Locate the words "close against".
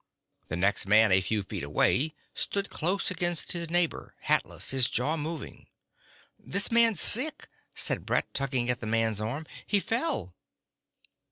2.71-3.51